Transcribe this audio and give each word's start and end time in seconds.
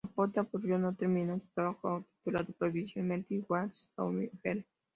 Capote, 0.03 0.39
aburrido, 0.39 0.79
no 0.79 0.95
terminó 0.95 1.35
su 1.37 1.45
trabajo 1.53 2.05
titulado 2.23 2.51
provisionalmente 2.57 3.35
"It 3.35 3.45
Will 3.47 3.71
Soon 3.71 4.17
Be 4.17 4.31
Here". 4.41 4.65